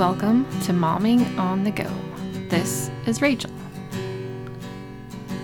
welcome 0.00 0.46
to 0.62 0.72
Momming 0.72 1.38
on 1.38 1.62
the 1.62 1.70
Go. 1.70 1.86
This 2.48 2.90
is 3.04 3.20
Rachel. 3.20 3.50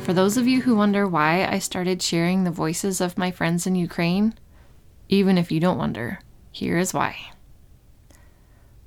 For 0.03 0.15
those 0.15 0.39
of 0.39 0.49
you 0.49 0.63
who 0.63 0.75
wonder 0.75 1.07
why 1.07 1.45
I 1.45 1.59
started 1.59 2.01
sharing 2.01 2.43
the 2.45 2.51
voices 2.51 3.03
of 3.03 3.19
my 3.19 3.31
friends 3.31 3.67
in 3.67 3.75
Ukraine, 3.75 4.33
even 5.11 5.37
if 5.37 5.53
you 5.53 5.61
don't 5.61 5.77
wonder, 5.77 6.21
here 6.51 6.79
is 6.79 6.95
why. 6.95 7.19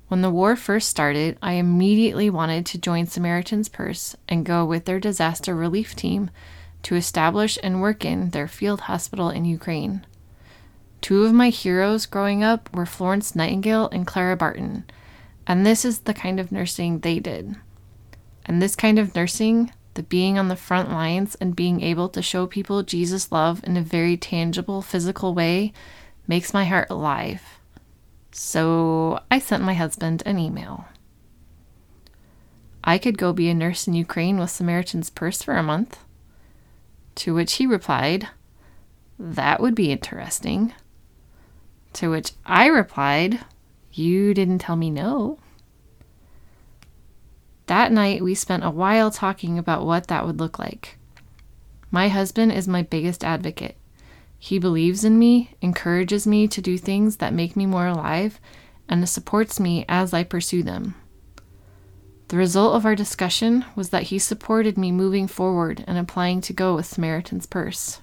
When 0.08 0.22
the 0.22 0.30
war 0.32 0.56
first 0.56 0.88
started, 0.88 1.38
I 1.40 1.52
immediately 1.52 2.30
wanted 2.30 2.66
to 2.66 2.76
join 2.76 3.06
Samaritan's 3.06 3.68
Purse 3.68 4.16
and 4.28 4.44
go 4.44 4.64
with 4.64 4.86
their 4.86 4.98
disaster 4.98 5.54
relief 5.54 5.94
team 5.94 6.30
to 6.82 6.96
establish 6.96 7.60
and 7.62 7.80
work 7.80 8.04
in 8.04 8.30
their 8.30 8.48
field 8.48 8.80
hospital 8.80 9.30
in 9.30 9.44
Ukraine. 9.44 10.04
Two 11.00 11.22
of 11.22 11.32
my 11.32 11.50
heroes 11.50 12.06
growing 12.06 12.42
up 12.42 12.68
were 12.74 12.86
Florence 12.86 13.36
Nightingale 13.36 13.88
and 13.90 14.04
Clara 14.04 14.36
Barton, 14.36 14.84
and 15.50 15.66
this 15.66 15.84
is 15.84 16.02
the 16.02 16.14
kind 16.14 16.38
of 16.38 16.52
nursing 16.52 17.00
they 17.00 17.18
did. 17.18 17.56
And 18.46 18.62
this 18.62 18.76
kind 18.76 19.00
of 19.00 19.16
nursing 19.16 19.72
the 19.94 20.04
being 20.04 20.38
on 20.38 20.46
the 20.46 20.54
front 20.54 20.92
lines 20.92 21.34
and 21.40 21.56
being 21.56 21.80
able 21.80 22.08
to 22.10 22.22
show 22.22 22.46
people 22.46 22.84
Jesus' 22.84 23.32
love 23.32 23.60
in 23.64 23.76
a 23.76 23.82
very 23.82 24.16
tangible, 24.16 24.80
physical 24.80 25.34
way 25.34 25.72
makes 26.28 26.54
my 26.54 26.66
heart 26.66 26.88
alive. 26.88 27.42
So 28.30 29.18
I 29.28 29.40
sent 29.40 29.64
my 29.64 29.74
husband 29.74 30.22
an 30.24 30.38
email. 30.38 30.84
I 32.84 32.96
could 32.96 33.18
go 33.18 33.32
be 33.32 33.50
a 33.50 33.54
nurse 33.54 33.88
in 33.88 33.94
Ukraine 33.94 34.38
with 34.38 34.50
Samaritan's 34.50 35.10
Purse 35.10 35.42
for 35.42 35.56
a 35.56 35.64
month. 35.64 35.98
To 37.16 37.34
which 37.34 37.54
he 37.54 37.66
replied, 37.66 38.28
That 39.18 39.58
would 39.58 39.74
be 39.74 39.90
interesting. 39.90 40.74
To 41.94 42.10
which 42.10 42.34
I 42.46 42.66
replied, 42.66 43.40
You 43.92 44.32
didn't 44.32 44.60
tell 44.60 44.76
me 44.76 44.90
no. 44.90 45.39
That 47.70 47.92
night, 47.92 48.20
we 48.20 48.34
spent 48.34 48.64
a 48.64 48.70
while 48.70 49.12
talking 49.12 49.56
about 49.56 49.86
what 49.86 50.08
that 50.08 50.26
would 50.26 50.40
look 50.40 50.58
like. 50.58 50.98
My 51.92 52.08
husband 52.08 52.50
is 52.50 52.66
my 52.66 52.82
biggest 52.82 53.22
advocate. 53.22 53.76
He 54.40 54.58
believes 54.58 55.04
in 55.04 55.20
me, 55.20 55.52
encourages 55.62 56.26
me 56.26 56.48
to 56.48 56.60
do 56.60 56.76
things 56.76 57.18
that 57.18 57.32
make 57.32 57.54
me 57.54 57.66
more 57.66 57.86
alive, 57.86 58.40
and 58.88 59.08
supports 59.08 59.60
me 59.60 59.84
as 59.88 60.12
I 60.12 60.24
pursue 60.24 60.64
them. 60.64 60.96
The 62.26 62.38
result 62.38 62.74
of 62.74 62.84
our 62.84 62.96
discussion 62.96 63.64
was 63.76 63.90
that 63.90 64.08
he 64.10 64.18
supported 64.18 64.76
me 64.76 64.90
moving 64.90 65.28
forward 65.28 65.84
and 65.86 65.96
applying 65.96 66.40
to 66.40 66.52
go 66.52 66.74
with 66.74 66.86
Samaritan's 66.86 67.46
Purse. 67.46 68.00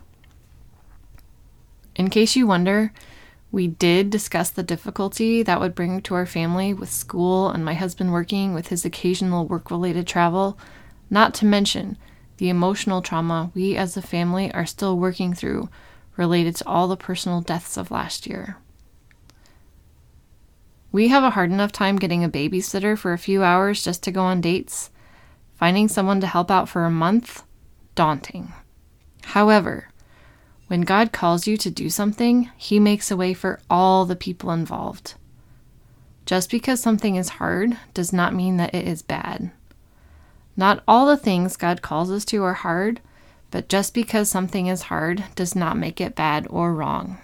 In 1.98 2.10
case 2.10 2.38
you 2.38 2.48
wonder, 2.48 2.94
we 3.52 3.67
did 3.67 4.09
discuss 4.09 4.50
the 4.50 4.64
difficulty 4.64 5.42
that 5.44 5.59
would 5.59 5.76
bring 5.76 6.02
to 6.02 6.16
our 6.16 6.26
family 6.26 6.73
with 6.73 6.92
school 6.92 7.50
and 7.50 7.64
my 7.64 7.73
husband 7.73 8.12
working 8.12 8.54
with 8.54 8.67
his 8.67 8.84
occasional 8.84 9.48
work 9.48 9.72
related 9.72 10.06
travel, 10.06 10.58
not 11.09 11.34
to 11.36 11.45
mention 11.45 11.98
the 12.38 12.50
emotional 12.50 13.02
trauma 13.02 13.52
we 13.56 13.76
as 13.76 13.95
a 13.95 14.02
family 14.02 14.52
are 14.54 14.66
still 14.66 14.98
working 14.98 15.34
through 15.34 15.70
related 16.17 16.56
to 16.56 16.67
all 16.67 16.88
the 16.88 16.98
personal 16.98 17.42
deaths 17.42 17.78
of 17.78 17.92
last 17.92 18.28
year. 18.28 18.58
We 20.92 21.09
have 21.09 21.23
a 21.23 21.32
hard 21.32 21.52
enough 21.52 21.72
time 21.72 21.98
getting 21.98 22.23
a 22.23 22.30
babysitter 22.30 22.98
for 22.98 23.14
a 23.14 23.17
few 23.17 23.44
hours 23.44 23.84
just 23.84 24.04
to 24.04 24.11
go 24.11 24.22
on 24.22 24.42
dates. 24.42 24.89
Finding 25.56 25.88
someone 25.88 26.22
to 26.22 26.28
help 26.28 26.52
out 26.52 26.70
for 26.70 26.86
a 26.86 26.92
month, 26.92 27.44
daunting. 27.95 28.54
However, 29.23 29.89
when 30.68 30.82
God 30.82 31.12
calls 31.12 31.48
you 31.48 31.58
to 31.58 31.72
do 31.72 31.90
something, 31.90 32.50
He 32.58 32.80
makes 32.80 33.10
a 33.10 33.18
way 33.18 33.34
for 33.34 33.60
all 33.70 34.06
the 34.06 34.16
people 34.16 34.52
involved. 34.52 35.16
Just 36.26 36.52
because 36.52 36.82
something 36.82 37.16
is 37.16 37.30
hard 37.30 37.78
does 37.94 38.12
not 38.12 38.36
mean 38.36 38.58
that 38.58 38.76
it 38.76 38.86
is 38.86 39.02
bad. 39.02 39.52
Not 40.58 40.83
all 40.88 41.06
the 41.06 41.16
things 41.16 41.56
God 41.56 41.82
calls 41.82 42.11
us 42.11 42.26
to 42.26 42.44
are 42.44 42.54
hard, 42.54 43.00
but 43.50 43.70
just 43.70 43.94
because 43.94 44.30
something 44.30 44.67
is 44.67 44.83
hard 44.83 45.23
does 45.36 45.56
not 45.56 45.77
make 45.77 46.02
it 46.02 46.16
bad 46.16 46.48
or 46.50 46.73
wrong. 46.73 47.17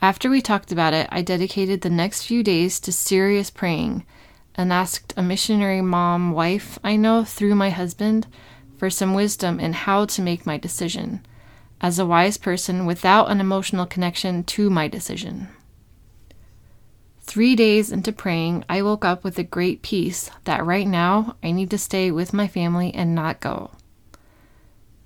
After 0.00 0.30
we 0.30 0.40
talked 0.40 0.70
about 0.70 0.94
it, 0.94 1.08
I 1.10 1.22
dedicated 1.22 1.80
the 1.80 1.90
next 1.90 2.22
few 2.22 2.44
days 2.44 2.78
to 2.80 2.92
serious 2.92 3.50
praying 3.50 4.04
and 4.54 4.72
asked 4.72 5.12
a 5.16 5.22
missionary 5.22 5.80
mom 5.80 6.32
wife 6.32 6.78
I 6.84 6.96
know 6.96 7.24
through 7.24 7.54
my 7.56 7.70
husband 7.70 8.26
for 8.78 8.90
some 8.90 9.14
wisdom 9.14 9.60
in 9.60 9.72
how 9.72 10.04
to 10.06 10.22
make 10.22 10.46
my 10.46 10.56
decision, 10.56 11.24
as 11.80 11.98
a 11.98 12.06
wise 12.06 12.36
person 12.36 12.86
without 12.86 13.30
an 13.30 13.40
emotional 13.40 13.86
connection 13.86 14.44
to 14.44 14.70
my 14.70 14.88
decision. 14.88 15.48
Three 17.20 17.56
days 17.56 17.90
into 17.90 18.12
praying, 18.12 18.64
I 18.68 18.82
woke 18.82 19.04
up 19.04 19.24
with 19.24 19.38
a 19.38 19.44
great 19.44 19.82
peace 19.82 20.30
that 20.44 20.64
right 20.64 20.86
now 20.86 21.36
I 21.42 21.50
need 21.50 21.70
to 21.70 21.78
stay 21.78 22.10
with 22.10 22.32
my 22.32 22.46
family 22.46 22.94
and 22.94 23.14
not 23.14 23.40
go. 23.40 23.72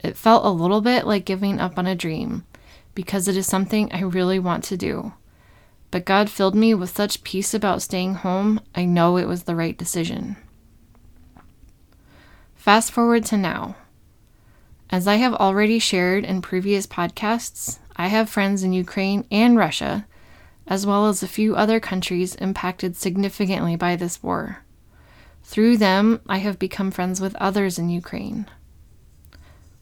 It 0.05 0.17
felt 0.17 0.45
a 0.45 0.51
little 0.51 0.81
bit 0.81 1.07
like 1.07 1.25
giving 1.25 1.59
up 1.59 1.79
on 1.79 1.87
a 1.87 1.95
dream 1.95 2.45
because 2.95 3.27
it 3.27 3.37
is 3.37 3.47
something 3.47 3.91
I 3.93 4.03
really 4.03 4.39
want 4.39 4.65
to 4.65 4.77
do. 4.77 5.15
But 5.91 6.05
God 6.05 6.31
filled 6.31 6.55
me 6.55 6.75
with 6.75 6.95
such 6.95 7.25
peace 7.25 7.55
about 7.55 7.83
staying 7.83 8.17
home, 8.17 8.61
I 8.75 8.85
know 8.85 9.17
it 9.17 9.27
was 9.27 9.45
the 9.45 9.57
right 9.57 9.77
decision. 9.77 10.37
Fast 12.61 12.93
forward 12.93 13.25
to 13.25 13.39
now. 13.39 13.75
As 14.91 15.09
I 15.09 15.15
have 15.15 15.33
already 15.33 15.79
shared 15.79 16.27
in 16.27 16.43
previous 16.43 16.87
podcasts, 16.87 17.79
I 17.97 18.09
have 18.09 18.29
friends 18.29 18.63
in 18.63 18.75
Ukraine 18.75 19.25
and 19.31 19.57
Russia, 19.57 20.07
as 20.67 20.85
well 20.85 21.07
as 21.07 21.23
a 21.23 21.27
few 21.27 21.57
other 21.57 21.81
countries 21.81 22.35
impacted 22.35 22.97
significantly 22.97 23.77
by 23.77 23.97
this 23.97 24.23
war. 24.23 24.59
Through 25.43 25.79
them, 25.79 26.21
I 26.29 26.37
have 26.37 26.59
become 26.59 26.91
friends 26.91 27.19
with 27.19 27.35
others 27.37 27.79
in 27.79 27.89
Ukraine. 27.89 28.45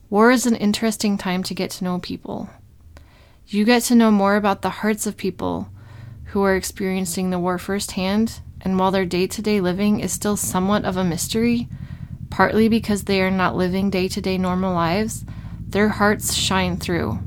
War 0.09 0.31
is 0.31 0.47
an 0.47 0.55
interesting 0.55 1.19
time 1.19 1.43
to 1.43 1.55
get 1.55 1.73
to 1.73 1.85
know 1.85 1.99
people. 1.99 2.49
You 3.49 3.65
get 3.65 3.83
to 3.85 3.97
know 3.97 4.13
more 4.13 4.37
about 4.37 4.63
the 4.63 4.79
hearts 4.79 5.05
of 5.05 5.17
people 5.17 5.69
who 6.27 6.45
are 6.45 6.55
experiencing 6.55 7.31
the 7.31 7.41
war 7.41 7.59
firsthand, 7.59 8.39
and 8.61 8.79
while 8.79 8.93
their 8.93 9.05
day 9.05 9.27
to 9.27 9.43
day 9.43 9.61
living 9.61 9.99
is 9.99 10.13
still 10.13 10.37
somewhat 10.37 10.85
of 10.85 10.97
a 10.97 11.03
mystery, 11.03 11.67
partly 12.31 12.69
because 12.69 13.05
they 13.05 13.23
are 13.23 13.31
not 13.31 13.57
living 13.57 13.91
day 13.91 14.09
to 14.09 14.21
day 14.21 14.39
normal 14.39 14.75
lives, 14.75 15.25
their 15.61 15.89
hearts 15.89 16.35
shine 16.35 16.77
through. 16.77 17.19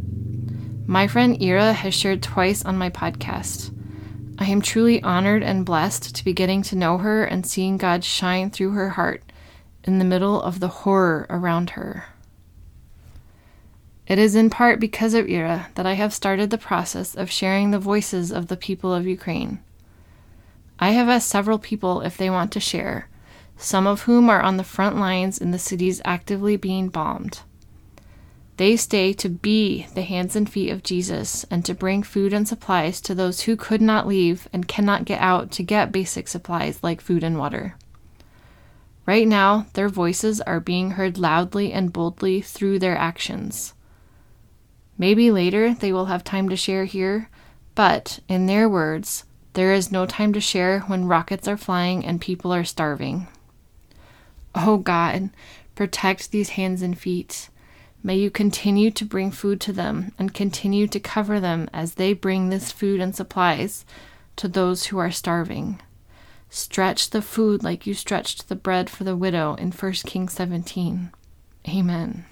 My 0.87 1.07
friend 1.07 1.37
Ira 1.41 1.73
has 1.73 1.93
shared 1.93 2.21
twice 2.23 2.65
on 2.65 2.77
my 2.77 2.89
podcast. 2.89 3.73
I 4.37 4.45
am 4.45 4.61
truly 4.61 5.01
honored 5.03 5.43
and 5.43 5.65
blessed 5.65 6.15
to 6.15 6.25
be 6.25 6.33
getting 6.33 6.63
to 6.63 6.75
know 6.75 6.97
her 6.97 7.23
and 7.23 7.45
seeing 7.45 7.77
God 7.77 8.03
shine 8.03 8.49
through 8.49 8.71
her 8.71 8.89
heart 8.89 9.23
in 9.83 9.99
the 9.99 10.05
middle 10.05 10.41
of 10.41 10.59
the 10.59 10.67
horror 10.67 11.27
around 11.29 11.71
her. 11.71 12.05
It 14.07 14.19
is 14.19 14.35
in 14.35 14.49
part 14.49 14.79
because 14.79 15.13
of 15.13 15.29
Ira 15.29 15.69
that 15.75 15.85
I 15.85 15.93
have 15.93 16.13
started 16.13 16.49
the 16.49 16.57
process 16.57 17.15
of 17.15 17.31
sharing 17.31 17.71
the 17.71 17.79
voices 17.79 18.31
of 18.31 18.47
the 18.47 18.57
people 18.57 18.93
of 18.93 19.07
Ukraine. 19.07 19.59
I 20.79 20.89
have 20.89 21.07
asked 21.07 21.29
several 21.29 21.59
people 21.59 22.01
if 22.01 22.17
they 22.17 22.29
want 22.29 22.51
to 22.53 22.59
share, 22.59 23.07
some 23.61 23.85
of 23.85 24.01
whom 24.01 24.29
are 24.29 24.41
on 24.41 24.57
the 24.57 24.63
front 24.63 24.97
lines 24.97 25.37
in 25.37 25.51
the 25.51 25.59
cities 25.59 26.01
actively 26.03 26.57
being 26.57 26.89
bombed. 26.89 27.41
They 28.57 28.75
stay 28.75 29.13
to 29.13 29.29
be 29.29 29.87
the 29.93 30.01
hands 30.01 30.35
and 30.35 30.49
feet 30.49 30.71
of 30.71 30.83
Jesus 30.83 31.45
and 31.49 31.63
to 31.65 31.73
bring 31.73 32.03
food 32.03 32.33
and 32.33 32.47
supplies 32.47 32.99
to 33.01 33.15
those 33.15 33.41
who 33.41 33.55
could 33.55 33.81
not 33.81 34.07
leave 34.07 34.47
and 34.51 34.67
cannot 34.67 35.05
get 35.05 35.21
out 35.21 35.51
to 35.51 35.63
get 35.63 35.91
basic 35.91 36.27
supplies 36.27 36.83
like 36.83 37.01
food 37.01 37.23
and 37.23 37.37
water. 37.37 37.75
Right 39.05 39.27
now, 39.27 39.67
their 39.73 39.89
voices 39.89 40.41
are 40.41 40.59
being 40.59 40.91
heard 40.91 41.17
loudly 41.17 41.71
and 41.71 41.93
boldly 41.93 42.41
through 42.41 42.79
their 42.79 42.97
actions. 42.97 43.73
Maybe 44.97 45.31
later 45.31 45.73
they 45.73 45.91
will 45.91 46.05
have 46.05 46.23
time 46.23 46.49
to 46.49 46.55
share 46.55 46.85
here, 46.85 47.29
but, 47.73 48.19
in 48.27 48.45
their 48.45 48.69
words, 48.69 49.25
there 49.53 49.73
is 49.73 49.91
no 49.91 50.05
time 50.05 50.33
to 50.33 50.41
share 50.41 50.81
when 50.81 51.07
rockets 51.07 51.47
are 51.47 51.57
flying 51.57 52.05
and 52.05 52.21
people 52.21 52.53
are 52.53 52.63
starving. 52.63 53.27
Oh 54.53 54.77
God, 54.77 55.29
protect 55.75 56.31
these 56.31 56.51
hands 56.51 56.81
and 56.81 56.97
feet. 56.97 57.49
May 58.03 58.17
you 58.17 58.31
continue 58.31 58.89
to 58.91 59.05
bring 59.05 59.31
food 59.31 59.61
to 59.61 59.73
them 59.73 60.11
and 60.17 60.33
continue 60.33 60.87
to 60.87 60.99
cover 60.99 61.39
them 61.39 61.69
as 61.71 61.95
they 61.95 62.13
bring 62.13 62.49
this 62.49 62.71
food 62.71 62.99
and 62.99 63.15
supplies 63.15 63.85
to 64.37 64.47
those 64.47 64.85
who 64.87 64.97
are 64.97 65.11
starving. 65.11 65.79
Stretch 66.49 67.11
the 67.11 67.21
food 67.21 67.63
like 67.63 67.85
you 67.85 67.93
stretched 67.93 68.49
the 68.49 68.55
bread 68.55 68.89
for 68.89 69.03
the 69.03 69.15
widow 69.15 69.53
in 69.55 69.71
1 69.71 69.91
Kings 70.05 70.33
17. 70.33 71.11
Amen. 71.69 72.25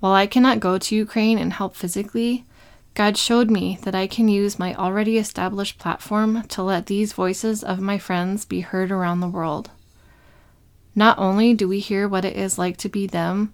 While 0.00 0.12
I 0.12 0.26
cannot 0.26 0.60
go 0.60 0.76
to 0.76 0.94
Ukraine 0.94 1.38
and 1.38 1.52
help 1.52 1.76
physically, 1.76 2.44
God 2.94 3.16
showed 3.16 3.50
me 3.50 3.78
that 3.82 3.94
I 3.94 4.06
can 4.06 4.28
use 4.28 4.58
my 4.58 4.74
already 4.74 5.18
established 5.18 5.78
platform 5.78 6.44
to 6.48 6.62
let 6.62 6.86
these 6.86 7.12
voices 7.12 7.64
of 7.64 7.80
my 7.80 7.98
friends 7.98 8.44
be 8.44 8.60
heard 8.60 8.90
around 8.90 9.20
the 9.20 9.28
world. 9.28 9.70
Not 10.94 11.18
only 11.18 11.54
do 11.54 11.66
we 11.66 11.80
hear 11.80 12.06
what 12.06 12.24
it 12.24 12.36
is 12.36 12.56
like 12.56 12.76
to 12.78 12.88
be 12.88 13.06
them, 13.06 13.52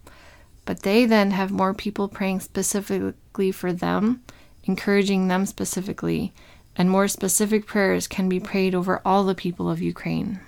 but 0.66 0.82
they 0.82 1.06
then 1.06 1.30
have 1.30 1.50
more 1.50 1.72
people 1.72 2.06
praying 2.06 2.40
specifically 2.40 3.50
for 3.50 3.72
them 3.72 4.22
encouraging 4.64 5.28
them 5.28 5.46
specifically, 5.46 6.32
and 6.76 6.90
more 6.90 7.08
specific 7.08 7.66
prayers 7.66 8.06
can 8.06 8.28
be 8.28 8.40
prayed 8.40 8.74
over 8.74 9.00
all 9.04 9.24
the 9.24 9.34
people 9.34 9.70
of 9.70 9.80
Ukraine. 9.80 10.40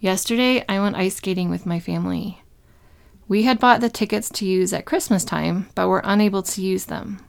Yesterday, 0.00 0.64
I 0.68 0.80
went 0.80 0.96
ice 0.96 1.16
skating 1.16 1.50
with 1.50 1.66
my 1.66 1.80
family. 1.80 2.42
We 3.28 3.42
had 3.42 3.60
bought 3.60 3.82
the 3.82 3.90
tickets 3.90 4.30
to 4.30 4.46
use 4.46 4.72
at 4.72 4.86
Christmas 4.86 5.22
time, 5.22 5.68
but 5.74 5.88
were 5.88 6.00
unable 6.02 6.42
to 6.42 6.62
use 6.62 6.86
them. 6.86 7.20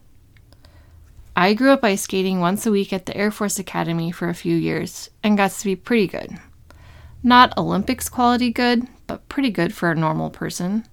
I 1.36 1.54
grew 1.54 1.72
up 1.72 1.84
ice 1.84 2.02
skating 2.02 2.40
once 2.40 2.66
a 2.66 2.72
week 2.72 2.92
at 2.94 3.06
the 3.06 3.16
Air 3.16 3.32
Force 3.32 3.60
Academy 3.60 4.12
for 4.12 4.30
a 4.30 4.34
few 4.34 4.56
years 4.56 5.10
and 5.24 5.38
got 5.38 5.52
to 5.52 5.66
be 5.66 5.76
pretty 5.76 6.08
good. 6.08 6.38
Not 7.22 7.58
Olympics 7.58 8.08
quality 8.08 8.52
good, 8.52 8.88
but 9.08 9.28
pretty 9.28 9.50
good 9.50 9.74
for 9.74 9.92
a 9.92 9.96
normal 9.96 10.30
person. 10.30 10.86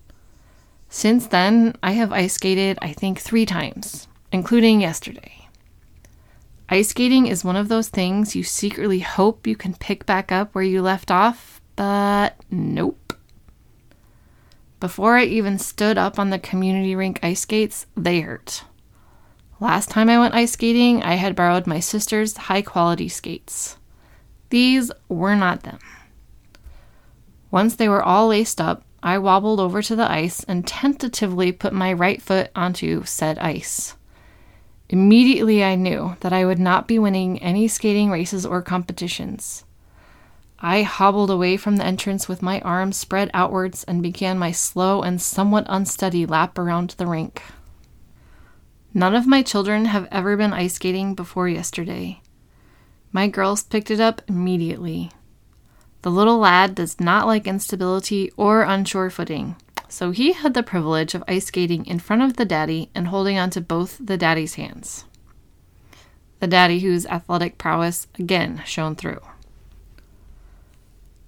Since 0.89 1.29
then, 1.29 1.77
I 1.83 1.93
have 1.93 2.13
ice 2.13 2.35
skated, 2.35 2.79
I 2.83 2.93
think, 2.93 3.21
three 3.21 3.47
times, 3.47 4.09
including 4.33 4.81
yesterday. 4.81 5.49
Ice 6.69 6.89
skating 6.89 7.27
is 7.27 7.45
one 7.45 7.57
of 7.57 7.69
those 7.69 7.89
things 7.89 8.35
you 8.35 8.43
secretly 8.43 9.01
hope 9.01 9.47
you 9.47 9.55
can 9.55 9.75
pick 9.75 10.05
back 10.05 10.33
up 10.33 10.53
where 10.53 10.65
you 10.65 10.83
left 10.83 11.13
off, 11.13 11.61
but 11.77 12.35
nope. 12.51 13.16
Before 14.79 15.17
I 15.17 15.25
even 15.25 15.59
stood 15.59 15.97
up 15.97 16.19
on 16.19 16.31
the 16.31 16.39
community 16.39 16.95
rink 16.95 17.19
ice 17.23 17.41
skates, 17.41 17.87
they 17.97 18.21
hurt. 18.21 18.65
Last 19.59 19.89
time 19.89 20.11
I 20.11 20.19
went 20.19 20.35
ice 20.35 20.53
skating, 20.53 21.03
I 21.03 21.15
had 21.15 21.35
borrowed 21.35 21.67
my 21.67 21.81
sister's 21.81 22.37
high 22.37 22.61
quality 22.61 23.09
skates. 23.09 23.79
These 24.51 24.93
were 25.09 25.35
not 25.35 25.63
them. 25.63 25.79
Once 27.51 27.77
they 27.77 27.89
were 27.89 28.03
all 28.03 28.29
laced 28.29 28.61
up, 28.61 28.83
I 29.03 29.19
wobbled 29.19 29.61
over 29.61 29.83
to 29.83 29.97
the 29.97 30.11
ice 30.11 30.45
and 30.45 30.67
tentatively 30.67 31.53
put 31.53 31.73
my 31.73 31.93
right 31.93 32.21
foot 32.21 32.51
onto 32.55 33.05
said 33.05 33.39
ice. 33.39 33.95
Immediately, 34.89 35.65
I 35.65 35.75
knew 35.75 36.17
that 36.21 36.33
I 36.33 36.45
would 36.45 36.59
not 36.59 36.87
be 36.87 36.99
winning 36.99 37.39
any 37.43 37.67
skating 37.67 38.11
races 38.11 38.45
or 38.45 38.63
competitions. 38.63 39.65
I 40.59 40.83
hobbled 40.83 41.31
away 41.31 41.59
from 41.59 41.77
the 41.77 41.85
entrance 41.85 42.29
with 42.29 42.43
my 42.43 42.61
arms 42.61 42.97
spread 42.97 43.31
outwards 43.35 43.85
and 43.85 44.03
began 44.03 44.39
my 44.39 44.53
slow 44.53 45.03
and 45.03 45.21
somewhat 45.21 45.67
unsteady 45.69 46.25
lap 46.25 46.59
around 46.59 46.91
the 46.91 47.07
rink. 47.07 47.43
None 48.95 49.15
of 49.15 49.27
my 49.27 49.43
children 49.43 49.85
have 49.85 50.09
ever 50.11 50.35
been 50.37 50.55
ice 50.55 50.75
skating 50.75 51.15
before 51.15 51.49
yesterday. 51.49 52.23
My 53.13 53.29
girls 53.29 53.63
picked 53.63 53.91
it 53.91 54.01
up 54.01 54.23
immediately. 54.29 55.11
The 56.01 56.11
little 56.11 56.39
lad 56.39 56.75
does 56.75 56.99
not 56.99 57.27
like 57.27 57.47
instability 57.47 58.33
or 58.39 58.63
unsure 58.63 59.11
footing, 59.11 59.57
so 59.89 60.11
he 60.13 60.33
had 60.33 60.55
the 60.55 60.63
privilege 60.63 61.15
of 61.15 61.25
ice 61.29 61.47
skating 61.47 61.85
in 61.85 61.99
front 61.99 62.23
of 62.23 62.37
the 62.37 62.47
daddy 62.47 62.91
and 62.95 63.09
holding 63.09 63.39
onto 63.39 63.61
both 63.61 63.99
the 64.01 64.17
daddy's 64.17 64.55
hands. 64.55 65.05
The 66.41 66.47
daddy 66.47 66.81
whose 66.81 67.05
athletic 67.07 67.59
prowess 67.59 68.07
again 68.19 68.63
shone 68.65 68.97
through. 68.97 69.21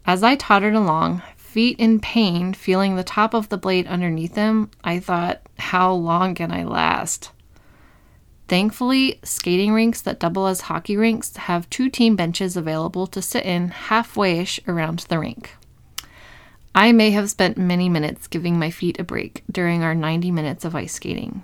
As 0.09 0.23
I 0.23 0.37
tottered 0.37 0.75
along, 0.75 1.21
feet 1.37 1.79
in 1.79 2.01
pain, 2.01 2.55
feeling 2.55 2.97
the 2.97 3.05
top 3.05 3.35
of 3.35 3.51
the 3.51 3.59
blade 3.59 3.87
underneath 3.87 4.33
them, 4.33 4.71
I 4.83 5.01
thought, 5.01 5.43
how 5.59 5.93
long 5.93 6.35
can 6.35 6.51
I 6.51 6.65
last? 6.65 7.31
Thankfully, 8.49 9.21
skating 9.23 9.75
rinks 9.75 10.01
that 10.01 10.19
double 10.19 10.47
as 10.47 10.63
hockey 10.63 10.97
rinks 10.97 11.37
have 11.37 11.69
two 11.69 11.91
team 11.91 12.17
benches 12.17 12.57
available 12.57 13.07
to 13.09 13.21
sit 13.21 13.45
in 13.45 13.69
halfway 13.69 14.39
ish 14.39 14.59
around 14.67 15.01
the 15.11 15.19
rink. 15.19 15.55
I 16.75 16.91
may 16.93 17.11
have 17.11 17.29
spent 17.29 17.59
many 17.59 17.91
minutes 17.91 18.29
giving 18.29 18.59
my 18.59 18.71
feet 18.71 18.99
a 18.99 19.05
break 19.05 19.45
during 19.53 19.83
our 19.83 19.95
90 19.95 20.31
minutes 20.31 20.65
of 20.65 20.75
ice 20.75 20.95
skating. 20.95 21.43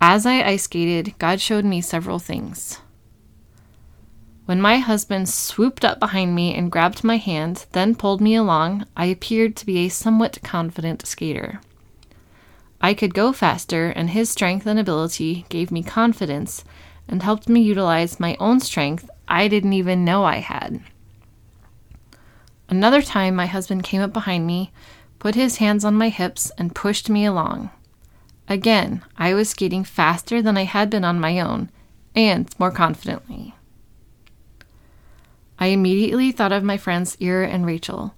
As 0.00 0.26
I 0.26 0.44
ice 0.44 0.62
skated, 0.62 1.18
God 1.18 1.40
showed 1.40 1.64
me 1.64 1.80
several 1.80 2.20
things. 2.20 2.78
When 4.46 4.60
my 4.60 4.76
husband 4.76 5.30
swooped 5.30 5.86
up 5.86 5.98
behind 5.98 6.34
me 6.34 6.54
and 6.54 6.70
grabbed 6.70 7.02
my 7.02 7.16
hand, 7.16 7.64
then 7.72 7.94
pulled 7.94 8.20
me 8.20 8.34
along, 8.34 8.84
I 8.94 9.06
appeared 9.06 9.56
to 9.56 9.66
be 9.66 9.78
a 9.78 9.88
somewhat 9.88 10.38
confident 10.42 11.06
skater. 11.06 11.62
I 12.78 12.92
could 12.92 13.14
go 13.14 13.32
faster, 13.32 13.88
and 13.88 14.10
his 14.10 14.28
strength 14.28 14.66
and 14.66 14.78
ability 14.78 15.46
gave 15.48 15.70
me 15.70 15.82
confidence 15.82 16.62
and 17.08 17.22
helped 17.22 17.48
me 17.48 17.62
utilize 17.62 18.20
my 18.20 18.36
own 18.38 18.60
strength 18.60 19.08
I 19.26 19.48
didn't 19.48 19.72
even 19.72 20.04
know 20.04 20.24
I 20.24 20.36
had. 20.36 20.82
Another 22.68 23.00
time, 23.00 23.34
my 23.34 23.46
husband 23.46 23.84
came 23.84 24.02
up 24.02 24.12
behind 24.12 24.46
me, 24.46 24.72
put 25.18 25.34
his 25.34 25.56
hands 25.56 25.86
on 25.86 25.96
my 25.96 26.10
hips, 26.10 26.52
and 26.58 26.74
pushed 26.74 27.08
me 27.08 27.24
along. 27.24 27.70
Again, 28.46 29.02
I 29.16 29.32
was 29.32 29.48
skating 29.48 29.84
faster 29.84 30.42
than 30.42 30.58
I 30.58 30.64
had 30.64 30.90
been 30.90 31.04
on 31.04 31.18
my 31.18 31.40
own, 31.40 31.70
and 32.14 32.54
more 32.58 32.70
confidently. 32.70 33.54
I 35.64 35.68
immediately 35.68 36.30
thought 36.30 36.52
of 36.52 36.62
my 36.62 36.76
friends 36.76 37.16
Ira 37.22 37.48
and 37.48 37.64
Rachel, 37.64 38.14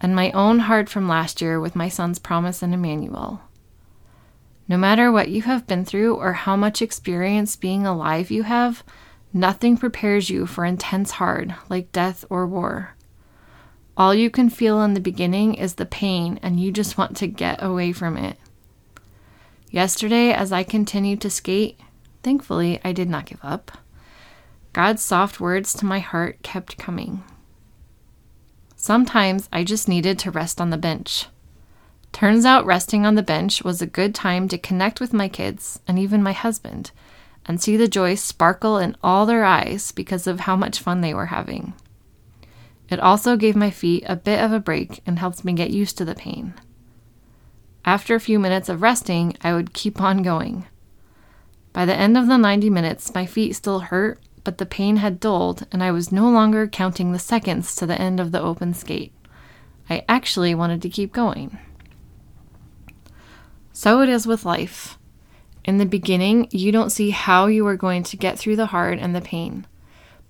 and 0.00 0.16
my 0.16 0.30
own 0.30 0.60
heart 0.60 0.88
from 0.88 1.06
last 1.06 1.42
year 1.42 1.60
with 1.60 1.76
my 1.76 1.90
sons 1.90 2.18
Promise 2.18 2.62
and 2.62 2.72
Emmanuel. 2.72 3.42
No 4.66 4.78
matter 4.78 5.12
what 5.12 5.28
you 5.28 5.42
have 5.42 5.66
been 5.66 5.84
through 5.84 6.14
or 6.14 6.32
how 6.32 6.56
much 6.56 6.80
experience 6.80 7.54
being 7.54 7.86
alive 7.86 8.30
you 8.30 8.44
have, 8.44 8.82
nothing 9.30 9.76
prepares 9.76 10.30
you 10.30 10.46
for 10.46 10.64
intense 10.64 11.10
hard 11.10 11.54
like 11.68 11.92
death 11.92 12.24
or 12.30 12.46
war. 12.46 12.94
All 13.94 14.14
you 14.14 14.30
can 14.30 14.48
feel 14.48 14.80
in 14.80 14.94
the 14.94 14.98
beginning 14.98 15.52
is 15.52 15.74
the 15.74 15.84
pain, 15.84 16.40
and 16.42 16.58
you 16.58 16.72
just 16.72 16.96
want 16.96 17.14
to 17.18 17.26
get 17.26 17.62
away 17.62 17.92
from 17.92 18.16
it. 18.16 18.38
Yesterday, 19.70 20.32
as 20.32 20.50
I 20.50 20.62
continued 20.62 21.20
to 21.20 21.28
skate, 21.28 21.78
thankfully 22.22 22.80
I 22.82 22.92
did 22.92 23.10
not 23.10 23.26
give 23.26 23.40
up. 23.42 23.70
God's 24.76 25.02
soft 25.02 25.40
words 25.40 25.72
to 25.72 25.86
my 25.86 26.00
heart 26.00 26.42
kept 26.42 26.76
coming. 26.76 27.24
Sometimes 28.76 29.48
I 29.50 29.64
just 29.64 29.88
needed 29.88 30.18
to 30.18 30.30
rest 30.30 30.60
on 30.60 30.68
the 30.68 30.76
bench. 30.76 31.28
Turns 32.12 32.44
out 32.44 32.66
resting 32.66 33.06
on 33.06 33.14
the 33.14 33.22
bench 33.22 33.64
was 33.64 33.80
a 33.80 33.86
good 33.86 34.14
time 34.14 34.48
to 34.48 34.58
connect 34.58 35.00
with 35.00 35.14
my 35.14 35.30
kids 35.30 35.80
and 35.88 35.98
even 35.98 36.22
my 36.22 36.32
husband 36.32 36.90
and 37.46 37.58
see 37.58 37.78
the 37.78 37.88
joy 37.88 38.16
sparkle 38.16 38.76
in 38.76 38.94
all 39.02 39.24
their 39.24 39.46
eyes 39.46 39.92
because 39.92 40.26
of 40.26 40.40
how 40.40 40.56
much 40.56 40.80
fun 40.80 41.00
they 41.00 41.14
were 41.14 41.32
having. 41.32 41.72
It 42.90 43.00
also 43.00 43.34
gave 43.36 43.56
my 43.56 43.70
feet 43.70 44.04
a 44.06 44.14
bit 44.14 44.40
of 44.40 44.52
a 44.52 44.60
break 44.60 45.00
and 45.06 45.18
helped 45.18 45.42
me 45.42 45.54
get 45.54 45.70
used 45.70 45.96
to 45.96 46.04
the 46.04 46.14
pain. 46.14 46.52
After 47.86 48.14
a 48.14 48.20
few 48.20 48.38
minutes 48.38 48.68
of 48.68 48.82
resting, 48.82 49.38
I 49.40 49.54
would 49.54 49.72
keep 49.72 50.02
on 50.02 50.22
going. 50.22 50.66
By 51.72 51.86
the 51.86 51.96
end 51.96 52.18
of 52.18 52.26
the 52.26 52.36
90 52.36 52.68
minutes, 52.68 53.14
my 53.14 53.24
feet 53.24 53.54
still 53.54 53.80
hurt, 53.80 54.20
but 54.46 54.58
the 54.58 54.64
pain 54.64 54.98
had 54.98 55.18
dulled, 55.18 55.66
and 55.72 55.82
I 55.82 55.90
was 55.90 56.12
no 56.12 56.30
longer 56.30 56.68
counting 56.68 57.10
the 57.10 57.18
seconds 57.18 57.74
to 57.74 57.84
the 57.84 58.00
end 58.00 58.20
of 58.20 58.30
the 58.30 58.40
open 58.40 58.74
skate. 58.74 59.12
I 59.90 60.04
actually 60.08 60.54
wanted 60.54 60.80
to 60.82 60.88
keep 60.88 61.12
going. 61.12 61.58
So 63.72 64.02
it 64.02 64.08
is 64.08 64.24
with 64.24 64.44
life. 64.44 64.98
In 65.64 65.78
the 65.78 65.84
beginning, 65.84 66.46
you 66.52 66.70
don't 66.70 66.92
see 66.92 67.10
how 67.10 67.48
you 67.48 67.66
are 67.66 67.74
going 67.74 68.04
to 68.04 68.16
get 68.16 68.38
through 68.38 68.54
the 68.54 68.66
hard 68.66 69.00
and 69.00 69.16
the 69.16 69.20
pain. 69.20 69.66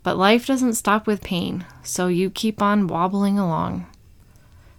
But 0.02 0.16
life 0.16 0.46
doesn't 0.46 0.76
stop 0.76 1.06
with 1.06 1.20
pain, 1.20 1.66
so 1.82 2.06
you 2.06 2.30
keep 2.30 2.62
on 2.62 2.86
wobbling 2.86 3.38
along. 3.38 3.86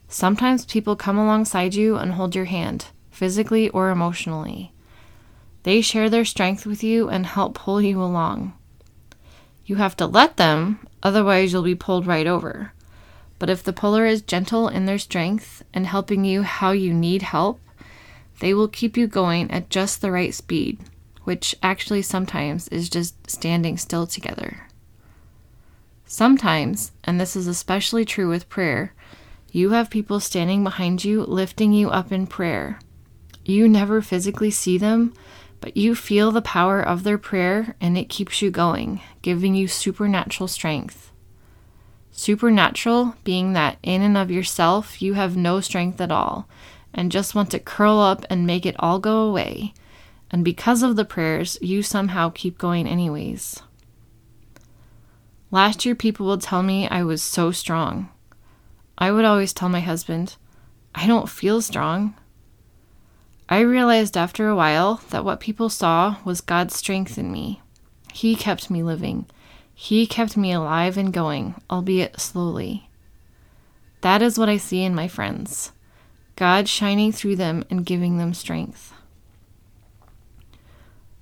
Sometimes 0.07 0.65
people 0.65 0.95
come 0.95 1.19
alongside 1.19 1.75
you 1.75 1.95
and 1.95 2.13
hold 2.13 2.33
your 2.33 2.45
hand, 2.45 2.87
physically 3.11 3.69
or 3.69 3.91
emotionally. 3.91 4.73
They 5.61 5.81
share 5.81 6.09
their 6.09 6.25
strength 6.25 6.65
with 6.65 6.83
you 6.83 7.07
and 7.07 7.27
help 7.27 7.53
pull 7.53 7.79
you 7.79 8.01
along. 8.01 8.56
You 9.67 9.75
have 9.75 9.97
to 9.97 10.07
let 10.07 10.37
them, 10.37 10.79
otherwise, 11.03 11.51
you'll 11.51 11.61
be 11.61 11.75
pulled 11.75 12.07
right 12.07 12.25
over. 12.25 12.71
But 13.37 13.49
if 13.49 13.61
the 13.61 13.73
puller 13.73 14.05
is 14.05 14.21
gentle 14.21 14.69
in 14.69 14.85
their 14.85 14.97
strength 14.97 15.61
and 15.73 15.85
helping 15.85 16.23
you 16.23 16.43
how 16.43 16.71
you 16.71 16.93
need 16.93 17.21
help, 17.21 17.59
they 18.39 18.53
will 18.53 18.69
keep 18.69 18.95
you 18.95 19.07
going 19.07 19.51
at 19.51 19.69
just 19.69 20.01
the 20.01 20.09
right 20.09 20.33
speed, 20.33 20.79
which 21.25 21.53
actually 21.61 22.01
sometimes 22.01 22.69
is 22.69 22.89
just 22.89 23.29
standing 23.29 23.77
still 23.77 24.07
together. 24.07 24.67
Sometimes, 26.05 26.93
and 27.03 27.19
this 27.19 27.35
is 27.35 27.47
especially 27.47 28.05
true 28.05 28.29
with 28.29 28.47
prayer, 28.47 28.93
you 29.51 29.71
have 29.71 29.89
people 29.89 30.21
standing 30.21 30.63
behind 30.63 31.03
you 31.03 31.23
lifting 31.23 31.73
you 31.73 31.89
up 31.89 32.13
in 32.13 32.25
prayer. 32.25 32.79
You 33.43 33.67
never 33.67 34.01
physically 34.01 34.51
see 34.51 34.77
them, 34.77 35.13
but 35.59 35.75
you 35.75 35.95
feel 35.95 36.31
the 36.31 36.41
power 36.41 36.81
of 36.81 37.03
their 37.03 37.17
prayer 37.17 37.75
and 37.81 37.97
it 37.97 38.09
keeps 38.09 38.41
you 38.41 38.51
going, 38.51 39.01
giving 39.21 39.55
you 39.55 39.67
supernatural 39.67 40.47
strength. 40.47 41.11
Supernatural 42.11 43.15
being 43.23 43.53
that 43.53 43.77
in 43.83 44.01
and 44.01 44.17
of 44.17 44.31
yourself 44.31 45.01
you 45.01 45.13
have 45.13 45.37
no 45.37 45.59
strength 45.61 46.01
at 46.01 46.11
all 46.11 46.47
and 46.93 47.11
just 47.11 47.35
want 47.35 47.51
to 47.51 47.59
curl 47.59 47.99
up 47.99 48.25
and 48.29 48.47
make 48.47 48.65
it 48.65 48.75
all 48.79 48.99
go 48.99 49.19
away. 49.21 49.73
And 50.31 50.43
because 50.43 50.83
of 50.83 50.95
the 50.95 51.05
prayers, 51.05 51.57
you 51.61 51.83
somehow 51.83 52.31
keep 52.33 52.57
going 52.57 52.87
anyways. 52.87 53.61
Last 55.51 55.85
year, 55.85 55.95
people 55.95 56.25
would 56.27 56.41
tell 56.41 56.63
me 56.63 56.87
I 56.89 57.03
was 57.03 57.23
so 57.23 57.51
strong. 57.51 58.09
I 58.97 59.11
would 59.11 59.23
always 59.23 59.53
tell 59.53 59.69
my 59.69 59.79
husband, 59.79 60.35
I 60.93 61.07
don't 61.07 61.29
feel 61.29 61.61
strong. 61.61 62.15
I 63.49 63.59
realized 63.61 64.17
after 64.17 64.49
a 64.49 64.55
while 64.55 65.01
that 65.09 65.23
what 65.23 65.39
people 65.39 65.69
saw 65.69 66.17
was 66.25 66.41
God's 66.41 66.75
strength 66.75 67.17
in 67.17 67.31
me. 67.31 67.61
He 68.13 68.35
kept 68.35 68.69
me 68.69 68.83
living. 68.83 69.25
He 69.73 70.05
kept 70.05 70.35
me 70.35 70.51
alive 70.51 70.97
and 70.97 71.13
going, 71.13 71.55
albeit 71.69 72.19
slowly. 72.19 72.89
That 74.01 74.21
is 74.21 74.37
what 74.37 74.49
I 74.49 74.57
see 74.57 74.83
in 74.83 74.95
my 74.95 75.07
friends 75.07 75.71
God 76.35 76.67
shining 76.67 77.11
through 77.11 77.37
them 77.37 77.63
and 77.69 77.85
giving 77.85 78.17
them 78.17 78.33
strength. 78.33 78.93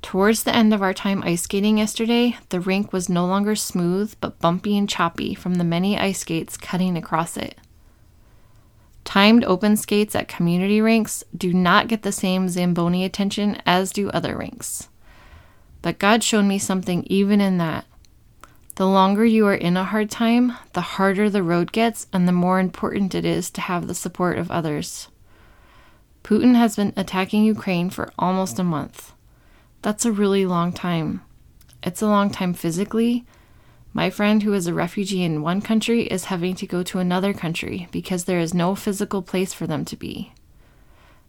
Towards 0.01 0.44
the 0.44 0.55
end 0.55 0.74
of 0.74 0.82
our 0.82 0.94
time 0.94 1.24
ice 1.24 1.44
skating 1.44 1.77
yesterday, 1.77 2.38
the 2.50 2.60
rink 2.60 2.91
was 2.91 3.10
no 3.10 3.25
longer 3.25 3.55
smooth 3.55 4.13
but 4.20 4.39
bumpy 4.39 4.77
and 4.77 4.89
choppy 4.89 5.34
from 5.36 5.55
the 5.55 5.63
many 5.63 5.98
ice 5.98 6.20
skates 6.20 6.58
cutting 6.58 6.98
across 6.98 7.38
it. 7.38 7.58
Timed 9.05 9.45
open 9.45 9.77
skates 9.77 10.15
at 10.15 10.27
community 10.27 10.81
rinks 10.81 11.24
do 11.35 11.53
not 11.53 11.88
get 11.88 12.01
the 12.01 12.12
same 12.12 12.50
Zamboni 12.50 13.05
attention 13.05 13.62
as 13.65 13.93
do 13.93 14.09
other 14.09 14.38
rinks. 14.38 14.89
But 15.81 16.00
God 16.00 16.24
showed 16.24 16.43
me 16.43 16.59
something 16.59 17.03
even 17.03 17.39
in 17.39 17.57
that. 17.59 17.85
The 18.75 18.88
longer 18.88 19.24
you 19.24 19.47
are 19.47 19.55
in 19.55 19.77
a 19.77 19.85
hard 19.85 20.09
time, 20.09 20.53
the 20.74 20.81
harder 20.81 21.29
the 21.29 21.43
road 21.43 21.71
gets 21.71 22.07
and 22.12 22.27
the 22.27 22.33
more 22.33 22.59
important 22.59 23.15
it 23.15 23.24
is 23.24 23.50
to 23.51 23.62
have 23.62 23.88
the 23.88 23.95
support 23.95 24.38
of 24.38 24.51
others. 24.51 25.07
Putin 26.24 26.55
has 26.55 26.75
been 26.75 26.91
attacking 26.97 27.45
Ukraine 27.45 27.89
for 27.89 28.12
almost 28.19 28.59
a 28.59 28.63
month. 28.63 29.13
That's 29.81 30.03
a 30.03 30.12
really 30.12 30.45
long 30.45 30.74
time. 30.74 31.21
It's 31.83 32.01
a 32.01 32.07
long 32.07 32.31
time 32.31 32.53
physically. 32.53 33.24
My 33.96 34.10
friend 34.10 34.44
who 34.44 34.52
is 34.52 34.68
a 34.68 34.74
refugee 34.74 35.24
in 35.24 35.42
one 35.42 35.62
country 35.62 36.02
is 36.02 36.25
having 36.25 36.54
to 36.56 36.68
go 36.68 36.84
to 36.84 37.00
another 37.00 37.34
country 37.34 37.88
because 37.94 38.25
there 38.25 38.42
is 38.42 38.54
no 38.54 38.75
physical 38.75 39.22
place 39.22 39.54
for 39.54 39.66
them 39.68 39.86
to 39.86 39.96
be. 39.96 40.34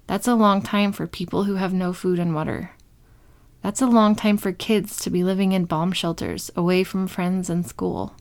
That's 0.09 0.27
a 0.27 0.35
long 0.35 0.63
time 0.63 0.91
for 0.91 1.07
people 1.07 1.45
who 1.45 1.55
have 1.55 1.73
no 1.73 1.93
food 1.93 2.19
and 2.19 2.35
water. 2.35 2.73
That's 3.63 3.81
a 3.81 3.87
long 3.87 4.17
time 4.17 4.37
for 4.37 4.51
kids 4.51 4.97
to 5.03 5.11
be 5.11 5.23
living 5.23 5.53
in 5.53 5.67
bomb 5.67 5.93
shelters 5.93 6.51
away 6.57 6.83
from 6.83 7.07
friends 7.07 7.49
and 7.49 7.65
school. 7.65 8.17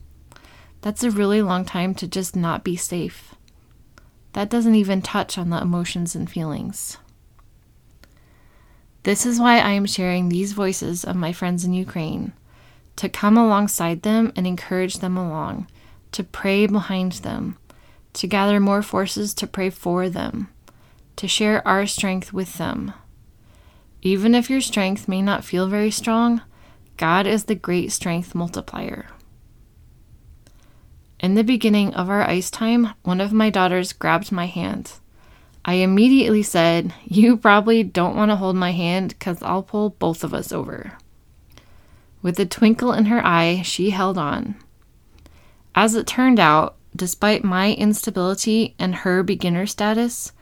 That's 0.80 1.02
a 1.02 1.10
really 1.10 1.42
long 1.42 1.64
time 1.64 1.92
to 1.96 2.06
just 2.06 2.36
not 2.36 2.62
be 2.62 2.76
safe. 2.76 3.34
That 4.34 4.48
doesn't 4.48 4.76
even 4.76 5.02
touch 5.02 5.36
on 5.36 5.50
the 5.50 5.60
emotions 5.60 6.14
and 6.14 6.30
feelings. 6.30 6.98
This 9.02 9.26
is 9.26 9.40
why 9.40 9.58
I 9.58 9.72
am 9.72 9.86
sharing 9.86 10.28
these 10.28 10.52
voices 10.52 11.04
of 11.04 11.16
my 11.16 11.32
friends 11.32 11.64
in 11.64 11.72
Ukraine 11.72 12.32
to 12.96 13.08
come 13.08 13.36
alongside 13.36 14.02
them 14.02 14.32
and 14.34 14.46
encourage 14.46 14.98
them 14.98 15.16
along, 15.16 15.68
to 16.12 16.24
pray 16.24 16.66
behind 16.66 17.12
them, 17.12 17.56
to 18.14 18.26
gather 18.26 18.58
more 18.58 18.82
forces 18.82 19.34
to 19.34 19.46
pray 19.46 19.70
for 19.70 20.08
them, 20.08 20.48
to 21.16 21.28
share 21.28 21.66
our 21.66 21.86
strength 21.86 22.32
with 22.32 22.58
them. 22.58 22.92
Even 24.02 24.34
if 24.34 24.48
your 24.48 24.60
strength 24.60 25.08
may 25.08 25.20
not 25.20 25.44
feel 25.44 25.68
very 25.68 25.90
strong, 25.90 26.40
God 26.96 27.26
is 27.26 27.44
the 27.44 27.54
great 27.54 27.92
strength 27.92 28.34
multiplier. 28.34 29.06
In 31.18 31.34
the 31.34 31.44
beginning 31.44 31.94
of 31.94 32.08
our 32.08 32.22
ice 32.22 32.50
time, 32.50 32.90
one 33.02 33.20
of 33.20 33.32
my 33.32 33.50
daughters 33.50 33.92
grabbed 33.92 34.30
my 34.32 34.46
hand. 34.46 34.92
I 35.64 35.74
immediately 35.74 36.42
said, 36.42 36.94
You 37.04 37.36
probably 37.36 37.82
don't 37.82 38.16
want 38.16 38.30
to 38.30 38.36
hold 38.36 38.54
my 38.56 38.72
hand 38.72 39.10
because 39.10 39.42
I'll 39.42 39.62
pull 39.62 39.90
both 39.90 40.22
of 40.22 40.32
us 40.32 40.52
over. 40.52 40.92
With 42.26 42.40
a 42.40 42.44
twinkle 42.44 42.92
in 42.92 43.04
her 43.04 43.24
eye, 43.24 43.62
she 43.62 43.90
held 43.90 44.18
on. 44.18 44.56
As 45.76 45.94
it 45.94 46.08
turned 46.08 46.40
out, 46.40 46.74
despite 46.96 47.44
my 47.44 47.72
instability 47.74 48.74
and 48.80 48.96
her 48.96 49.22
beginner 49.22 49.64
status, 49.64 50.32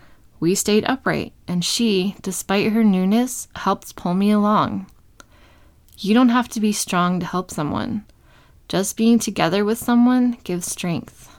we 0.40 0.54
stayed 0.54 0.86
upright, 0.86 1.34
and 1.46 1.62
she, 1.62 2.16
despite 2.22 2.72
her 2.72 2.82
newness, 2.82 3.48
helped 3.54 3.96
pull 3.96 4.14
me 4.14 4.30
along. 4.30 4.86
You 5.98 6.14
don't 6.14 6.30
have 6.30 6.48
to 6.52 6.58
be 6.58 6.72
strong 6.72 7.20
to 7.20 7.26
help 7.26 7.50
someone. 7.50 8.06
Just 8.66 8.96
being 8.96 9.18
together 9.18 9.62
with 9.62 9.76
someone 9.76 10.38
gives 10.42 10.64
strength. 10.64 11.36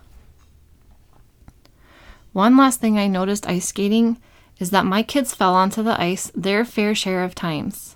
One 2.33 2.55
last 2.55 2.79
thing 2.79 2.99
I 2.99 3.07
noticed 3.07 3.49
ice 3.49 3.69
skating 3.69 4.21
is 4.59 4.69
that 4.69 4.85
my 4.85 5.01
kids 5.01 5.33
fell 5.33 5.55
onto 5.55 5.81
the 5.81 5.99
ice 5.99 6.31
their 6.35 6.63
fair 6.63 6.93
share 6.93 7.23
of 7.23 7.33
times, 7.33 7.95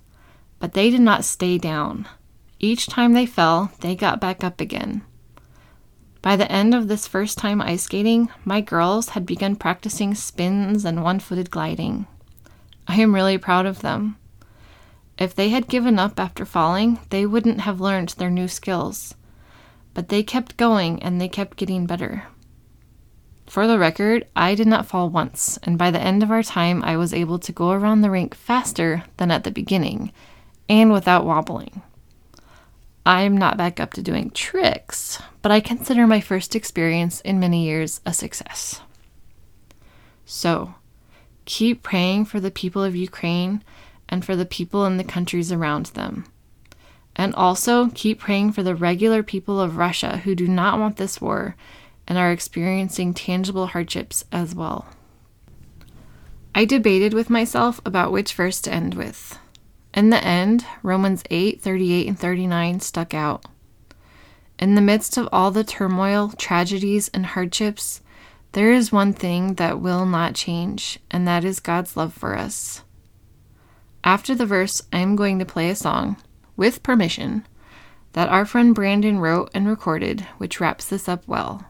but 0.57 0.73
they 0.73 0.89
did 0.89 1.01
not 1.01 1.23
stay 1.23 1.59
down. 1.59 2.07
Each 2.61 2.87
time 2.87 3.13
they 3.13 3.25
fell, 3.25 3.71
they 3.79 3.95
got 3.95 4.19
back 4.19 4.43
up 4.43 4.59
again. 4.59 5.01
By 6.21 6.35
the 6.35 6.51
end 6.51 6.73
of 6.75 6.89
this 6.89 7.07
first 7.07 7.37
time 7.37 7.61
ice 7.61 7.83
skating, 7.83 8.29
my 8.43 8.59
girls 8.59 9.09
had 9.09 9.25
begun 9.25 9.55
practicing 9.55 10.13
spins 10.13 10.83
and 10.83 11.01
one 11.01 11.19
footed 11.19 11.49
gliding. 11.49 12.05
I 12.85 12.95
am 12.95 13.15
really 13.15 13.37
proud 13.37 13.65
of 13.65 13.79
them. 13.79 14.17
If 15.17 15.33
they 15.33 15.49
had 15.49 15.69
given 15.69 15.97
up 15.97 16.19
after 16.19 16.43
falling, 16.43 16.99
they 17.09 17.25
wouldn't 17.25 17.61
have 17.61 17.79
learned 17.79 18.09
their 18.09 18.29
new 18.29 18.49
skills. 18.49 19.15
But 19.93 20.09
they 20.09 20.21
kept 20.21 20.57
going 20.57 21.01
and 21.01 21.19
they 21.19 21.29
kept 21.29 21.55
getting 21.57 21.85
better. 21.85 22.23
For 23.47 23.67
the 23.67 23.79
record, 23.79 24.27
I 24.35 24.53
did 24.53 24.67
not 24.67 24.85
fall 24.85 25.09
once, 25.09 25.57
and 25.63 25.77
by 25.77 25.91
the 25.91 25.99
end 25.99 26.23
of 26.23 26.29
our 26.29 26.43
time, 26.43 26.83
I 26.83 26.97
was 26.97 27.13
able 27.13 27.39
to 27.39 27.51
go 27.51 27.71
around 27.71 28.01
the 28.01 28.11
rink 28.11 28.35
faster 28.35 29.05
than 29.17 29.31
at 29.31 29.43
the 29.43 29.51
beginning, 29.51 30.11
and 30.67 30.91
without 30.91 31.25
wobbling. 31.25 31.81
I'm 33.05 33.37
not 33.37 33.57
back 33.57 33.79
up 33.79 33.93
to 33.93 34.01
doing 34.01 34.29
tricks, 34.31 35.21
but 35.41 35.51
I 35.51 35.59
consider 35.59 36.05
my 36.05 36.21
first 36.21 36.55
experience 36.55 37.21
in 37.21 37.39
many 37.39 37.65
years 37.65 38.01
a 38.05 38.13
success. 38.13 38.81
So, 40.25 40.75
keep 41.45 41.81
praying 41.81 42.25
for 42.25 42.39
the 42.39 42.51
people 42.51 42.83
of 42.83 42.95
Ukraine 42.95 43.63
and 44.07 44.23
for 44.23 44.35
the 44.35 44.45
people 44.45 44.85
in 44.85 44.97
the 44.97 45.03
countries 45.03 45.51
around 45.51 45.87
them. 45.87 46.25
And 47.15 47.33
also 47.35 47.89
keep 47.89 48.19
praying 48.19 48.51
for 48.51 48.63
the 48.63 48.75
regular 48.75 49.23
people 49.23 49.59
of 49.59 49.77
Russia 49.77 50.17
who 50.17 50.35
do 50.35 50.47
not 50.47 50.79
want 50.79 50.97
this 50.97 51.19
war 51.19 51.55
and 52.07 52.17
are 52.17 52.31
experiencing 52.31 53.13
tangible 53.13 53.67
hardships 53.67 54.23
as 54.31 54.55
well. 54.55 54.87
I 56.55 56.65
debated 56.65 57.13
with 57.13 57.29
myself 57.29 57.79
about 57.85 58.11
which 58.11 58.33
verse 58.33 58.61
to 58.61 58.73
end 58.73 58.95
with. 58.95 59.37
In 59.99 60.11
the 60.11 60.23
end, 60.23 60.65
Romans 60.81 61.25
8 61.29 61.59
38 61.59 62.07
and 62.07 62.17
39 62.17 62.79
stuck 62.79 63.13
out. 63.13 63.43
In 64.57 64.75
the 64.75 64.81
midst 64.81 65.17
of 65.17 65.27
all 65.33 65.51
the 65.51 65.65
turmoil, 65.65 66.29
tragedies, 66.37 67.09
and 67.09 67.25
hardships, 67.25 67.99
there 68.53 68.71
is 68.71 68.93
one 68.93 69.11
thing 69.11 69.55
that 69.55 69.81
will 69.81 70.05
not 70.05 70.35
change, 70.35 70.99
and 71.11 71.27
that 71.27 71.43
is 71.43 71.59
God's 71.59 71.97
love 71.97 72.13
for 72.13 72.37
us. 72.37 72.81
After 74.01 74.33
the 74.33 74.45
verse, 74.45 74.81
I 74.93 74.99
am 74.99 75.17
going 75.17 75.37
to 75.39 75.45
play 75.45 75.69
a 75.69 75.75
song, 75.75 76.15
with 76.55 76.81
permission, 76.81 77.45
that 78.13 78.29
our 78.29 78.45
friend 78.45 78.73
Brandon 78.73 79.19
wrote 79.19 79.51
and 79.53 79.67
recorded, 79.67 80.21
which 80.37 80.61
wraps 80.61 80.85
this 80.85 81.09
up 81.09 81.27
well. 81.27 81.65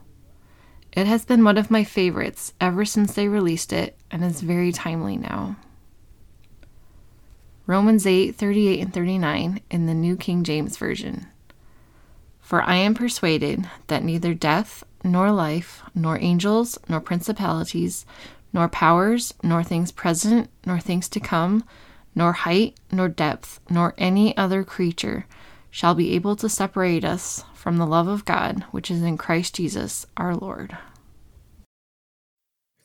It 0.92 1.08
has 1.08 1.24
been 1.24 1.42
one 1.42 1.58
of 1.58 1.68
my 1.68 1.82
favorites 1.82 2.54
ever 2.60 2.84
since 2.84 3.12
they 3.12 3.26
released 3.26 3.72
it 3.72 3.98
and 4.08 4.22
is 4.22 4.40
very 4.40 4.70
timely 4.70 5.16
now. 5.16 5.56
Romans 7.70 8.04
8 8.04 8.34
38 8.34 8.80
and 8.80 8.92
39 8.92 9.60
in 9.70 9.86
the 9.86 9.94
New 9.94 10.16
King 10.16 10.42
James 10.42 10.76
Version. 10.76 11.28
For 12.40 12.62
I 12.62 12.74
am 12.74 12.94
persuaded 12.94 13.70
that 13.86 14.02
neither 14.02 14.34
death, 14.34 14.82
nor 15.04 15.30
life, 15.30 15.80
nor 15.94 16.18
angels, 16.20 16.80
nor 16.88 17.00
principalities, 17.00 18.04
nor 18.52 18.68
powers, 18.68 19.34
nor 19.44 19.62
things 19.62 19.92
present, 19.92 20.50
nor 20.66 20.80
things 20.80 21.08
to 21.10 21.20
come, 21.20 21.62
nor 22.12 22.32
height, 22.32 22.76
nor 22.90 23.06
depth, 23.06 23.60
nor 23.70 23.94
any 23.96 24.36
other 24.36 24.64
creature 24.64 25.26
shall 25.70 25.94
be 25.94 26.12
able 26.16 26.34
to 26.34 26.48
separate 26.48 27.04
us 27.04 27.44
from 27.54 27.76
the 27.76 27.86
love 27.86 28.08
of 28.08 28.24
God 28.24 28.64
which 28.72 28.90
is 28.90 29.00
in 29.00 29.16
Christ 29.16 29.54
Jesus 29.54 30.06
our 30.16 30.34
Lord. 30.34 30.76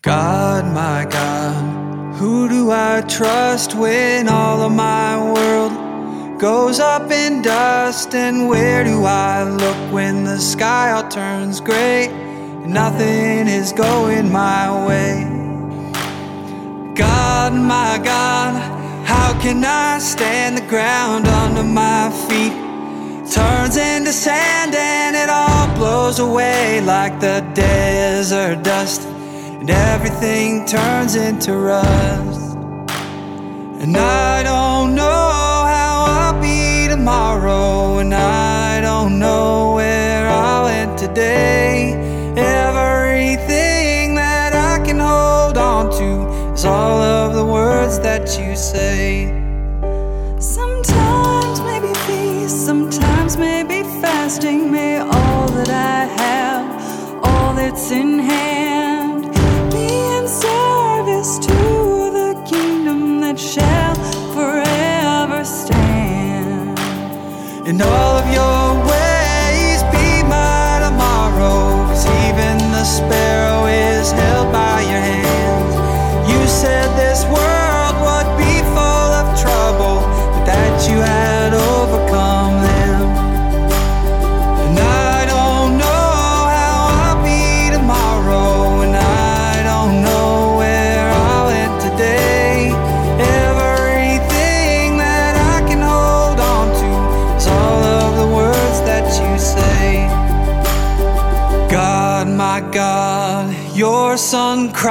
God, 0.03 0.63
my 0.75 1.09
God, 1.09 1.74
who 2.15 2.47
do 2.47 2.71
I 2.71 3.01
trust 3.01 3.75
when 3.75 4.29
all 4.29 4.61
of 4.61 4.71
my 4.71 5.17
world 5.33 6.39
goes 6.39 6.79
up 6.79 7.11
in 7.11 7.41
dust? 7.41 8.15
And 8.15 8.47
where 8.47 8.85
do 8.85 9.03
I 9.03 9.43
look 9.43 9.93
when 9.93 10.23
the 10.23 10.39
sky 10.39 10.91
all 10.91 11.07
turns 11.09 11.59
gray 11.59 12.07
and 12.07 12.73
nothing 12.73 13.47
is 13.47 13.73
going 13.73 14.31
my 14.31 14.87
way? 14.87 15.23
God, 16.95 17.51
my 17.53 17.99
God, 18.01 18.53
how 19.05 19.37
can 19.41 19.65
I 19.65 19.99
stand 19.99 20.57
the 20.57 20.65
ground 20.67 21.27
under 21.27 21.63
my 21.63 22.09
feet? 22.29 22.53
Turns 23.29 23.75
into 23.75 24.13
sand 24.13 24.73
and 24.73 25.17
it 25.17 25.29
all 25.29 25.67
blows 25.75 26.19
away 26.19 26.79
like 26.79 27.19
the 27.19 27.45
desert 27.53 28.63
dust 28.63 29.01
and 29.59 29.69
everything 29.69 30.65
turns 30.65 31.15
into 31.15 31.53
rust. 31.53 32.55
And 33.81 33.95
I 33.97 34.43
don't 34.43 34.95
know 34.95 35.03
how 35.03 36.05
I'll 36.07 36.41
be 36.41 36.87
tomorrow, 36.87 37.99
and 37.99 38.13
I 38.13 38.81
don't 38.81 39.19
know 39.19 39.73
where 39.75 40.27
I'll 40.27 40.67
end 40.67 40.97
today. 40.97 41.93
Everything 42.35 44.15
that 44.15 44.53
I 44.53 44.83
can 44.85 44.99
hold 44.99 45.57
on 45.57 45.91
to 45.99 46.53
is 46.53 46.65
all 46.65 46.99
of 47.01 47.35
the 47.35 47.45
words 47.45 47.99
that 47.99 48.39
you 48.39 48.55
say. 48.55 49.44
In 67.75 67.81
all 67.81 68.14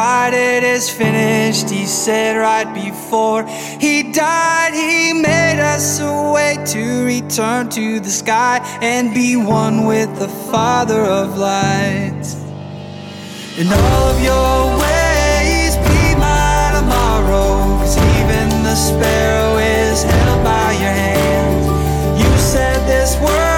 cried, 0.05 0.35
It 0.35 0.63
is 0.65 0.91
finished, 0.91 1.71
he 1.71 1.87
said 1.87 2.37
right 2.37 2.71
before 2.75 3.47
he 3.81 4.13
died. 4.13 4.75
He 4.75 5.15
made 5.15 5.61
us 5.61 5.99
a 5.99 6.33
way 6.35 6.59
to 6.75 7.05
return 7.07 7.71
to 7.71 8.01
the 8.01 8.11
sky 8.11 8.61
and 8.83 9.15
be 9.15 9.35
one 9.37 9.87
with 9.87 10.11
the 10.19 10.29
Father 10.53 11.01
of 11.21 11.39
lights. 11.39 12.35
In 13.57 13.69
all 13.81 14.03
of 14.13 14.19
your 14.31 14.57
ways, 14.85 15.73
be 15.89 16.05
my 16.27 16.73
tomorrow, 16.77 17.49
cause 17.81 17.97
even 18.19 18.47
the 18.69 18.77
sparrow 18.77 19.57
is 19.57 20.03
held 20.03 20.45
by 20.45 20.73
your 20.83 20.95
hand. 21.05 22.21
You 22.21 22.31
said 22.37 22.79
this 22.87 23.17
word. 23.23 23.54